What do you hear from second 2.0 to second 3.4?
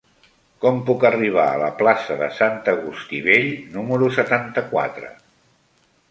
de Sant Agustí